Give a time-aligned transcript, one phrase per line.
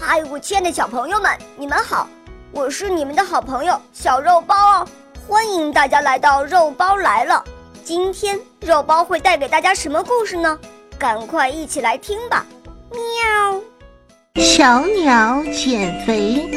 [0.00, 2.08] 嗨，我亲爱的小朋友们，你们好！
[2.52, 4.88] 我是你们的好朋友小肉包哦，
[5.26, 7.44] 欢迎大家来到肉包来了。
[7.82, 10.56] 今天肉包会带给大家什么故事呢？
[10.98, 12.46] 赶快一起来听吧！
[12.92, 13.60] 喵。
[14.40, 16.48] 小鸟减肥。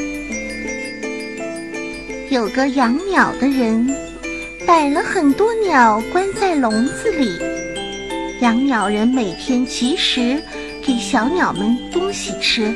[2.29, 3.87] 有个养鸟的人，
[4.67, 7.39] 摆了很多鸟关在笼子里。
[8.39, 10.41] 养鸟人每天及时
[10.85, 12.73] 给小鸟们东西吃。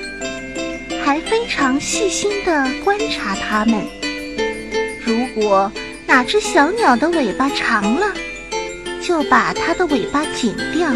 [1.05, 3.85] 还非常细心地观察它们。
[5.05, 5.71] 如果
[6.07, 8.07] 哪只小鸟的尾巴长了，
[9.03, 10.89] 就把它的尾巴剪掉，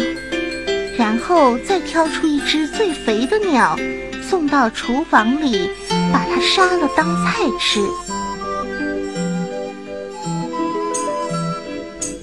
[0.98, 3.78] 然后再挑出一只最肥的鸟，
[4.20, 5.70] 送到厨房里，
[6.12, 7.80] 把它杀了当菜吃。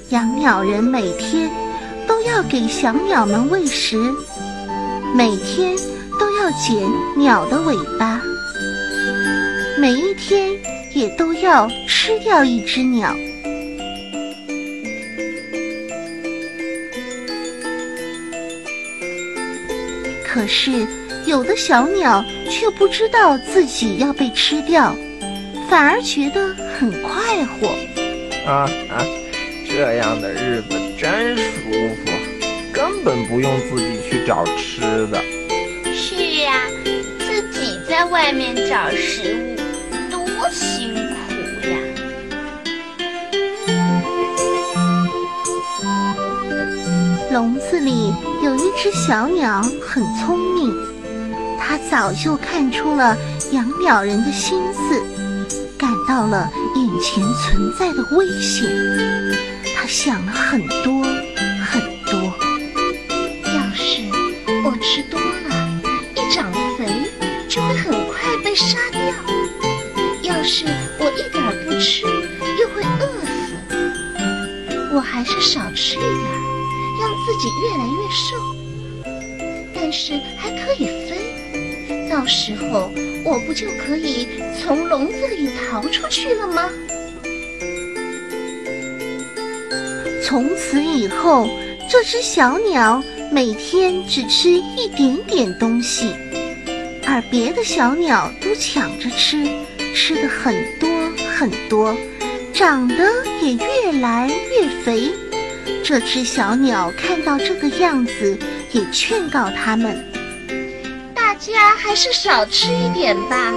[0.10, 1.50] 养鸟人每天
[2.06, 4.14] 都要给小鸟们喂食，
[5.16, 5.78] 每天。
[6.20, 6.76] 都要剪
[7.16, 8.22] 鸟的尾巴，
[9.78, 10.52] 每一天
[10.94, 13.16] 也都要吃掉一只鸟。
[20.26, 20.86] 可是
[21.26, 24.96] 有的小鸟却不知道自己要被吃掉，
[25.70, 27.68] 反而觉得很快活。
[28.46, 29.04] 啊啊，
[29.68, 32.12] 这样的日子真舒服，
[32.72, 35.20] 根本不用自己去找吃的。
[37.98, 39.56] 在外面找食物
[40.12, 41.00] 多辛苦
[41.68, 41.80] 呀！
[47.32, 50.72] 笼子里有一只小鸟，很聪明。
[51.60, 53.18] 它早就看出了
[53.52, 55.02] 养鸟人的心思，
[55.76, 58.70] 感到了眼前存在的危险。
[59.76, 61.02] 它想了很多
[61.66, 62.14] 很多。
[63.44, 64.04] 要是
[64.64, 65.20] 我吃多
[68.58, 69.00] 杀掉。
[70.24, 70.66] 要是
[71.00, 72.02] 我一点不吃，
[72.60, 73.32] 又会饿死。
[74.94, 76.12] 我还是少吃一点，
[77.00, 78.28] 让自己越来越瘦。
[79.76, 82.92] 但是还可以飞，到时候
[83.24, 84.28] 我不就可以
[84.60, 86.68] 从笼子里逃出去了吗？
[90.24, 91.48] 从此以后，
[91.90, 96.14] 这只小鸟每天只吃一点点东西。
[97.18, 99.44] 而别的小鸟都抢着吃，
[99.96, 100.88] 吃的很多
[101.36, 101.98] 很多，
[102.54, 102.96] 长得
[103.42, 105.12] 也越来越肥。
[105.84, 108.38] 这只小鸟看到这个样子，
[108.72, 110.06] 也劝告他们：
[111.16, 113.52] 大家还是少吃一点吧，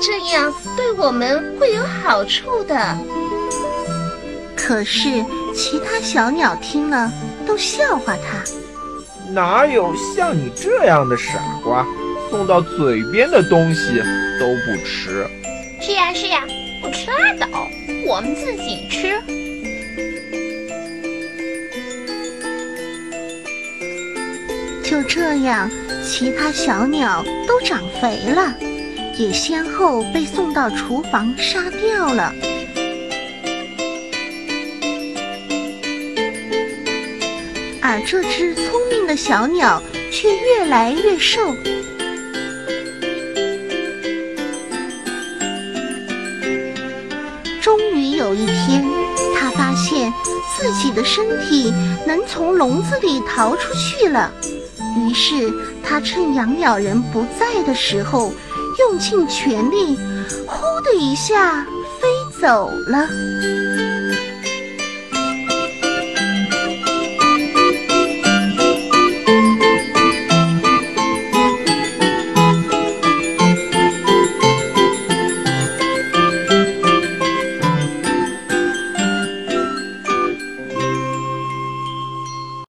[0.00, 2.96] 这样对我们会有好处的。
[4.54, 5.08] 可是
[5.52, 7.10] 其他小鸟听了，
[7.44, 11.84] 都笑话他：哪有像你这样的傻瓜？
[12.32, 13.98] 送到嘴边的东西
[14.40, 15.28] 都不吃，
[15.82, 16.42] 是呀是呀，
[16.80, 17.68] 不吃拉倒，
[18.06, 19.20] 我们自己吃。
[24.82, 25.70] 就这样，
[26.02, 28.54] 其他小鸟都长肥了，
[29.18, 32.34] 也先后被送到厨房杀掉了。
[37.82, 41.54] 而这只聪明的小鸟却越来越瘦。
[48.32, 48.82] 有一天，
[49.38, 50.10] 他发现
[50.56, 51.70] 自己的身体
[52.06, 54.32] 能从笼子里逃出去了。
[54.96, 55.52] 于是
[55.84, 58.32] 他趁养鸟人不在的时候，
[58.78, 59.98] 用尽全力，
[60.46, 61.62] 呼的一下
[62.00, 62.08] 飞
[62.40, 63.06] 走了。